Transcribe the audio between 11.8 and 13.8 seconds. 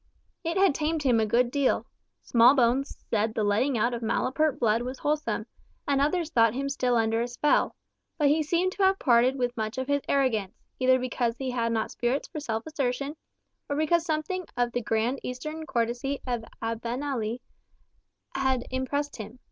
spirits for self assertion, or